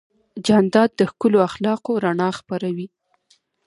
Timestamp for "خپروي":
2.39-2.87